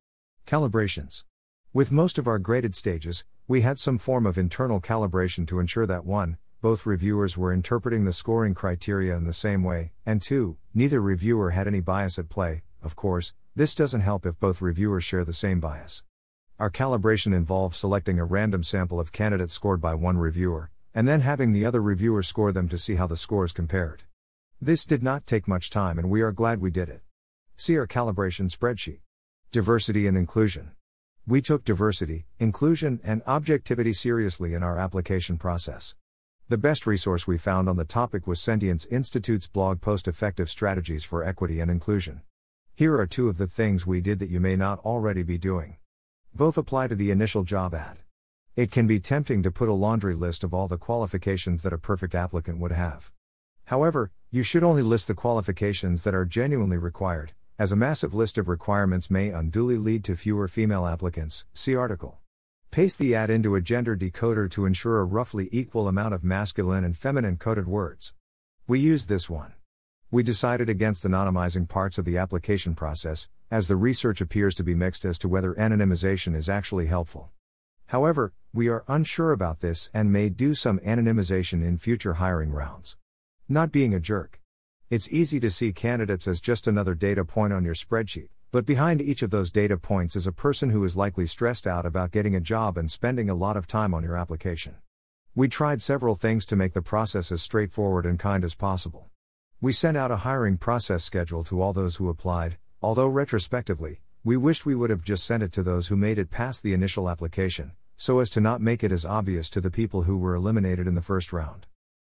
Calibrations. 0.46 1.24
With 1.72 1.92
most 1.92 2.18
of 2.18 2.26
our 2.28 2.40
graded 2.40 2.74
stages, 2.74 3.26
we 3.48 3.62
had 3.62 3.78
some 3.78 4.00
form 4.00 4.26
of 4.26 4.40
internal 4.40 4.82
calibration 4.82 5.48
to 5.50 5.60
ensure 5.60 5.86
that 5.86 6.04
1. 6.04 6.40
Both 6.62 6.88
reviewers 6.88 7.38
were 7.38 7.54
interpreting 7.54 8.06
the 8.06 8.12
scoring 8.12 8.56
criteria 8.56 9.16
in 9.16 9.26
the 9.26 9.34
same 9.34 9.64
way, 9.64 9.92
and 10.04 10.20
2. 10.20 10.58
Neither 10.74 11.00
reviewer 11.00 11.52
had 11.52 11.68
any 11.68 11.80
bias 11.80 12.18
at 12.18 12.28
play. 12.28 12.64
Of 12.82 12.96
course, 12.96 13.36
this 13.56 13.76
doesn't 13.76 14.02
help 14.02 14.26
if 14.26 14.40
both 14.40 14.64
reviewers 14.64 15.04
share 15.04 15.24
the 15.24 15.32
same 15.32 15.60
bias. 15.60 16.04
Our 16.58 16.72
calibration 16.72 17.36
involved 17.36 17.76
selecting 17.76 18.18
a 18.18 18.26
random 18.26 18.64
sample 18.64 19.00
of 19.00 19.12
candidates 19.12 19.54
scored 19.54 19.80
by 19.80 19.94
one 19.94 20.18
reviewer, 20.18 20.72
and 20.96 21.08
then 21.08 21.22
having 21.22 21.52
the 21.52 21.68
other 21.68 21.84
reviewer 21.84 22.24
score 22.24 22.52
them 22.52 22.68
to 22.70 22.80
see 22.80 22.96
how 22.96 23.06
the 23.06 23.16
scores 23.16 23.52
compared. 23.52 24.06
This 24.60 24.88
did 24.88 25.04
not 25.04 25.28
take 25.28 25.48
much 25.48 25.70
time, 25.70 26.00
and 26.00 26.10
we 26.10 26.22
are 26.22 26.32
glad 26.32 26.62
we 26.62 26.72
did 26.72 26.90
it. 26.90 27.04
See 27.56 27.78
our 27.78 27.86
calibration 27.86 28.50
spreadsheet. 28.50 29.02
Diversity 29.52 30.08
and 30.08 30.18
inclusion. 30.18 30.72
We 31.30 31.44
took 31.44 31.64
diversity, 31.64 32.26
inclusion, 32.40 33.00
and 33.04 33.22
objectivity 33.28 33.94
seriously 33.94 34.56
in 34.56 34.64
our 34.64 34.80
application 34.80 35.38
process. 35.38 35.94
The 36.48 36.58
best 36.58 36.88
resource 36.88 37.28
we 37.28 37.38
found 37.38 37.70
on 37.70 37.76
the 37.76 37.86
topic 37.86 38.26
was 38.26 38.42
Sentience 38.42 38.88
Institute's 38.88 39.46
blog 39.46 39.80
post 39.80 40.08
Effective 40.08 40.50
Strategies 40.50 41.04
for 41.04 41.24
Equity 41.24 41.60
and 41.60 41.70
Inclusion. 41.70 42.24
Here 42.74 42.98
are 42.98 43.06
two 43.06 43.30
of 43.30 43.38
the 43.38 43.46
things 43.46 43.86
we 43.86 44.02
did 44.02 44.18
that 44.18 44.32
you 44.32 44.40
may 44.40 44.56
not 44.56 44.80
already 44.80 45.22
be 45.22 45.38
doing. 45.38 45.78
Both 46.34 46.58
apply 46.58 46.88
to 46.88 46.96
the 46.96 47.12
initial 47.12 47.44
job 47.44 47.76
ad. 47.76 48.00
It 48.56 48.72
can 48.72 48.88
be 48.88 49.00
tempting 49.00 49.44
to 49.44 49.52
put 49.52 49.70
a 49.70 49.74
laundry 49.74 50.16
list 50.16 50.44
of 50.44 50.52
all 50.52 50.68
the 50.68 50.80
qualifications 50.80 51.62
that 51.62 51.74
a 51.74 51.78
perfect 51.78 52.16
applicant 52.16 52.58
would 52.58 52.72
have. 52.72 53.12
However, 53.66 54.10
you 54.32 54.42
should 54.42 54.64
only 54.64 54.82
list 54.82 55.08
the 55.08 55.14
qualifications 55.14 56.02
that 56.02 56.16
are 56.16 56.26
genuinely 56.26 56.80
required 56.80 57.34
as 57.60 57.74
a 57.74 57.76
massive 57.76 58.14
list 58.14 58.38
of 58.38 58.48
requirements 58.48 59.12
may 59.12 59.32
unduly 59.32 59.76
lead 59.76 60.02
to 60.06 60.16
fewer 60.16 60.48
female 60.48 60.86
applicants. 60.86 61.44
See 61.54 61.76
article. 61.76 62.18
Paste 62.72 63.00
the 63.00 63.14
ad 63.14 63.30
into 63.30 63.54
a 63.54 63.62
gender 63.62 63.98
decoder 63.98 64.50
to 64.52 64.66
ensure 64.66 65.02
a 65.02 65.04
roughly 65.04 65.50
equal 65.52 65.90
amount 65.90 66.14
of 66.14 66.24
masculine 66.24 66.86
and 66.86 66.96
feminine 66.96 67.36
coded 67.36 67.68
words. 67.68 68.14
We 68.66 68.80
used 68.80 69.10
this 69.10 69.30
one. 69.30 69.56
We 70.10 70.24
decided 70.24 70.70
against 70.70 71.04
anonymizing 71.04 71.68
parts 71.68 71.98
of 71.98 72.06
the 72.06 72.18
application 72.18 72.76
process, 72.76 73.28
as 73.52 73.68
the 73.68 73.76
research 73.76 74.22
appears 74.22 74.56
to 74.56 74.64
be 74.64 74.74
mixed 74.74 75.04
as 75.04 75.20
to 75.20 75.28
whether 75.28 75.54
anonymization 75.56 76.36
is 76.36 76.48
actually 76.48 76.86
helpful. 76.88 77.30
However, 77.88 78.32
we 78.54 78.70
are 78.70 78.86
unsure 78.88 79.34
about 79.34 79.60
this 79.60 79.92
and 79.94 80.14
may 80.14 80.30
do 80.30 80.56
some 80.56 80.80
anonymization 80.80 81.62
in 81.62 81.78
future 81.78 82.14
hiring 82.14 82.52
rounds. 82.52 82.96
Not 83.50 83.74
being 83.74 83.94
a 83.94 84.00
jerk. 84.00 84.39
It's 84.90 85.12
easy 85.12 85.40
to 85.42 85.52
see 85.52 85.72
candidates 85.72 86.28
as 86.28 86.42
just 86.42 86.66
another 86.66 86.96
data 86.96 87.24
point 87.24 87.54
on 87.54 87.64
your 87.64 87.76
spreadsheet, 87.76 88.30
but 88.52 88.66
behind 88.66 89.04
each 89.04 89.22
of 89.22 89.30
those 89.30 89.52
data 89.52 89.78
points 89.78 90.16
is 90.16 90.26
a 90.26 90.32
person 90.32 90.72
who 90.72 90.84
is 90.84 90.98
likely 90.98 91.28
stressed 91.28 91.68
out 91.68 91.86
about 91.86 92.10
getting 92.10 92.34
a 92.34 92.40
job 92.40 92.76
and 92.76 92.90
spending 92.90 93.30
a 93.30 93.36
lot 93.36 93.56
of 93.56 93.68
time 93.68 93.94
on 93.94 94.02
your 94.02 94.18
application. 94.18 94.78
We 95.36 95.48
tried 95.48 95.84
several 95.84 96.16
things 96.16 96.44
to 96.48 96.56
make 96.56 96.74
the 96.74 96.82
process 96.82 97.32
as 97.32 97.44
straightforward 97.44 98.08
and 98.08 98.18
kind 98.18 98.44
as 98.44 98.56
possible. 98.56 99.12
We 99.62 99.74
sent 99.74 99.96
out 99.96 100.10
a 100.10 100.26
hiring 100.26 100.58
process 100.58 101.04
schedule 101.04 101.44
to 101.44 101.62
all 101.62 101.72
those 101.72 101.98
who 101.98 102.10
applied, 102.10 102.58
although 102.82 103.10
retrospectively, 103.10 104.02
we 104.24 104.38
wished 104.38 104.66
we 104.66 104.74
would 104.74 104.90
have 104.90 105.04
just 105.04 105.24
sent 105.24 105.44
it 105.44 105.52
to 105.52 105.62
those 105.62 105.90
who 105.90 105.98
made 105.98 106.18
it 106.18 106.32
past 106.32 106.64
the 106.64 106.74
initial 106.74 107.12
application, 107.12 107.74
so 107.96 108.18
as 108.18 108.30
to 108.32 108.42
not 108.42 108.60
make 108.60 108.84
it 108.84 108.92
as 108.92 109.06
obvious 109.06 109.52
to 109.52 109.62
the 109.62 109.70
people 109.70 110.02
who 110.02 110.18
were 110.18 110.34
eliminated 110.34 110.88
in 110.88 110.96
the 110.96 111.04
first 111.04 111.32
round. 111.32 111.68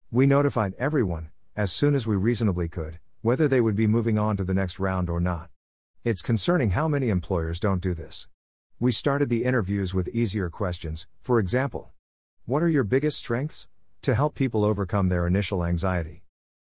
We 0.09 0.25
notified 0.25 0.75
everyone, 0.79 1.31
as 1.59 1.73
soon 1.73 1.93
as 1.93 2.07
we 2.07 2.15
reasonably 2.15 2.69
could, 2.69 2.99
whether 3.21 3.45
they 3.45 3.59
would 3.59 3.75
be 3.75 3.85
moving 3.85 4.17
on 4.17 4.37
to 4.37 4.45
the 4.45 4.53
next 4.53 4.79
round 4.79 5.09
or 5.09 5.19
not. 5.19 5.49
It's 6.05 6.21
concerning 6.21 6.69
how 6.69 6.87
many 6.87 7.09
employers 7.09 7.59
don't 7.59 7.81
do 7.81 7.93
this. 7.93 8.29
We 8.79 8.93
started 8.93 9.27
the 9.27 9.43
interviews 9.43 9.93
with 9.93 10.07
easier 10.07 10.49
questions, 10.49 11.05
for 11.19 11.37
example, 11.37 11.91
What 12.45 12.63
are 12.63 12.69
your 12.69 12.85
biggest 12.85 13.17
strengths? 13.17 13.67
to 14.03 14.15
help 14.15 14.35
people 14.35 14.63
overcome 14.63 15.09
their 15.09 15.27
initial 15.27 15.65
anxiety. 15.65 16.23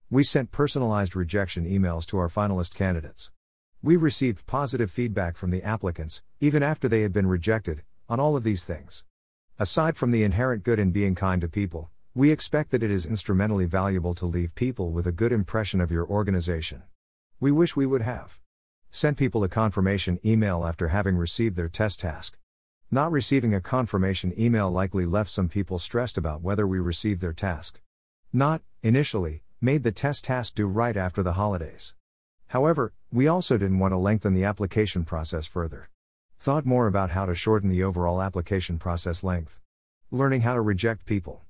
We 0.09 0.23
sent 0.23 0.53
personalized 0.53 1.13
rejection 1.13 1.65
emails 1.69 2.05
to 2.05 2.17
our 2.17 2.29
finalist 2.29 2.73
candidates. 2.73 3.31
We 3.83 3.97
received 3.97 4.45
positive 4.45 4.89
feedback 4.89 5.35
from 5.35 5.51
the 5.51 5.61
applicants, 5.61 6.23
even 6.39 6.63
after 6.63 6.87
they 6.87 7.01
had 7.01 7.11
been 7.11 7.27
rejected, 7.27 7.83
on 8.07 8.21
all 8.21 8.37
of 8.37 8.45
these 8.45 8.63
things. 8.63 9.03
Aside 9.59 9.97
from 9.97 10.11
the 10.11 10.23
inherent 10.23 10.63
good 10.63 10.79
in 10.79 10.91
being 10.91 11.15
kind 11.15 11.41
to 11.41 11.49
people, 11.49 11.89
we 12.17 12.31
expect 12.31 12.71
that 12.71 12.81
it 12.81 12.89
is 12.89 13.05
instrumentally 13.05 13.65
valuable 13.65 14.15
to 14.15 14.25
leave 14.25 14.55
people 14.55 14.89
with 14.89 15.05
a 15.05 15.11
good 15.11 15.33
impression 15.33 15.81
of 15.81 15.91
your 15.91 16.07
organization. 16.07 16.81
We 17.41 17.51
wish 17.51 17.75
we 17.75 17.85
would 17.85 18.03
have 18.03 18.39
sent 18.89 19.17
people 19.17 19.43
a 19.43 19.49
confirmation 19.49 20.21
email 20.25 20.65
after 20.65 20.87
having 20.87 21.17
received 21.17 21.57
their 21.57 21.67
test 21.67 21.99
task. 21.99 22.37
Not 22.89 23.11
receiving 23.11 23.53
a 23.53 23.59
confirmation 23.59 24.33
email 24.39 24.71
likely 24.71 25.05
left 25.05 25.29
some 25.29 25.49
people 25.49 25.77
stressed 25.77 26.17
about 26.17 26.41
whether 26.41 26.65
we 26.65 26.79
received 26.79 27.19
their 27.19 27.33
task. 27.33 27.81
Not, 28.31 28.61
initially, 28.81 29.43
made 29.59 29.83
the 29.83 29.91
test 29.91 30.23
task 30.23 30.55
due 30.55 30.67
right 30.67 30.95
after 30.95 31.21
the 31.21 31.33
holidays. 31.33 31.95
However, 32.47 32.93
we 33.11 33.27
also 33.27 33.57
didn't 33.57 33.79
want 33.79 33.91
to 33.91 33.97
lengthen 33.97 34.33
the 34.33 34.45
application 34.45 35.03
process 35.03 35.45
further. 35.45 35.89
Thought 36.39 36.65
more 36.65 36.87
about 36.87 37.09
how 37.09 37.25
to 37.25 37.35
shorten 37.35 37.67
the 37.67 37.83
overall 37.83 38.21
application 38.21 38.79
process 38.79 39.21
length. 39.21 39.59
Learning 40.11 40.41
how 40.41 40.53
to 40.53 40.61
reject 40.61 41.05
people. 41.05 41.44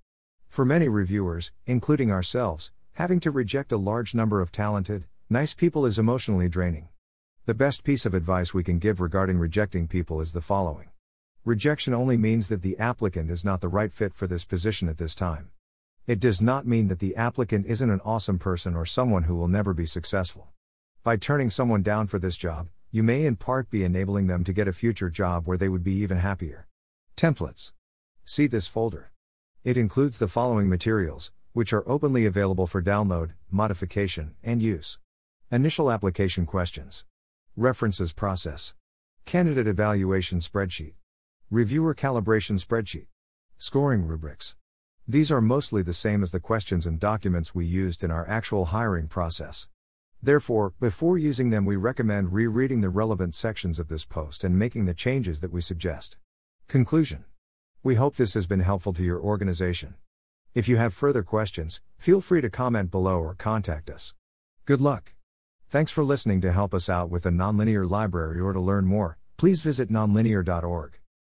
For 0.50 0.66
many 0.66 0.88
reviewers, 0.88 1.52
including 1.66 2.12
ourselves, 2.12 2.72
having 2.94 3.20
to 3.22 3.32
reject 3.32 3.72
a 3.72 3.78
large 3.78 4.16
number 4.16 4.42
of 4.42 4.52
talented, 4.52 5.06
nice 5.30 5.54
people 5.54 5.86
is 5.86 6.00
emotionally 6.00 6.50
draining. 6.50 6.90
The 7.46 7.54
best 7.54 7.84
piece 7.84 8.06
of 8.06 8.14
advice 8.14 8.54
we 8.54 8.64
can 8.64 8.80
give 8.80 9.00
regarding 9.00 9.38
rejecting 9.38 9.88
people 9.88 10.22
is 10.22 10.34
the 10.34 10.42
following 10.42 10.90
Rejection 11.44 11.94
only 11.94 12.18
means 12.18 12.48
that 12.48 12.64
the 12.64 12.78
applicant 12.80 13.30
is 13.30 13.46
not 13.46 13.62
the 13.62 13.68
right 13.68 13.92
fit 13.92 14.16
for 14.16 14.26
this 14.26 14.46
position 14.46 14.90
at 14.90 14.98
this 14.98 15.14
time. 15.14 15.52
It 16.08 16.20
does 16.20 16.42
not 16.42 16.66
mean 16.66 16.88
that 16.88 17.00
the 17.00 17.16
applicant 17.16 17.68
isn't 17.68 17.90
an 17.90 18.02
awesome 18.04 18.40
person 18.40 18.76
or 18.76 18.86
someone 18.86 19.24
who 19.24 19.36
will 19.36 19.48
never 19.48 19.74
be 19.74 19.86
successful. 19.86 20.48
By 21.04 21.18
turning 21.18 21.52
someone 21.52 21.84
down 21.84 22.08
for 22.08 22.18
this 22.18 22.38
job, 22.38 22.70
you 22.92 23.04
may 23.04 23.26
in 23.26 23.36
part 23.36 23.70
be 23.70 23.84
enabling 23.84 24.28
them 24.28 24.44
to 24.44 24.54
get 24.54 24.68
a 24.68 24.74
future 24.74 25.10
job 25.10 25.48
where 25.48 25.58
they 25.58 25.70
would 25.70 25.84
be 25.84 25.94
even 25.94 26.18
happier. 26.18 26.68
Templates. 27.16 27.74
See 28.24 28.48
this 28.48 28.68
folder. 28.68 29.12
It 29.66 29.78
includes 29.78 30.20
the 30.20 30.28
following 30.28 30.70
materials, 30.70 31.32
which 31.54 31.74
are 31.74 31.90
openly 31.90 32.28
available 32.28 32.68
for 32.68 32.84
download, 32.84 33.32
modification, 33.50 34.36
and 34.44 34.62
use. 34.62 35.00
Initial 35.52 35.92
application 35.92 36.46
questions. 36.46 37.04
References 37.58 38.14
process. 38.14 38.76
Candidate 39.26 39.66
evaluation 39.66 40.38
spreadsheet. 40.38 40.94
Reviewer 41.50 41.96
calibration 41.96 42.64
spreadsheet. 42.64 43.08
Scoring 43.58 44.06
rubrics. 44.06 44.56
These 45.08 45.32
are 45.32 45.42
mostly 45.42 45.82
the 45.82 45.94
same 45.94 46.22
as 46.22 46.32
the 46.32 46.40
questions 46.40 46.86
and 46.86 47.00
documents 47.00 47.56
we 47.56 47.66
used 47.66 48.04
in 48.04 48.12
our 48.12 48.30
actual 48.30 48.66
hiring 48.66 49.08
process. 49.08 49.68
Therefore, 50.22 50.76
before 50.80 51.18
using 51.18 51.50
them, 51.50 51.66
we 51.66 51.76
recommend 51.76 52.34
rereading 52.34 52.82
the 52.82 52.90
relevant 52.90 53.34
sections 53.34 53.80
of 53.80 53.88
this 53.88 54.06
post 54.06 54.44
and 54.44 54.60
making 54.60 54.86
the 54.86 54.94
changes 54.94 55.42
that 55.42 55.52
we 55.52 55.62
suggest. 55.62 56.18
Conclusion 56.68 57.26
We 57.86 57.94
hope 57.94 58.16
this 58.16 58.34
has 58.34 58.48
been 58.48 58.62
helpful 58.62 58.94
to 58.94 59.04
your 59.04 59.22
organization. 59.22 59.94
If 60.56 60.68
you 60.68 60.78
have 60.78 60.92
further 60.92 61.22
questions, 61.22 61.82
feel 62.00 62.20
free 62.20 62.42
to 62.42 62.50
comment 62.50 62.90
below 62.90 63.20
or 63.20 63.36
contact 63.36 63.92
us. 63.92 64.16
Good 64.66 64.82
luck! 64.82 65.14
Thanks 65.70 65.92
for 65.92 66.04
listening 66.04 66.42
to 66.42 66.52
help 66.52 66.74
us 66.74 66.90
out 66.90 67.12
with 67.12 67.22
the 67.22 67.30
Nonlinear 67.30 67.88
Library 67.88 68.40
or 68.40 68.54
to 68.54 68.60
learn 68.60 68.86
more, 68.86 69.20
please 69.38 69.62
visit 69.62 69.92
nonlinear.org. 69.92 70.98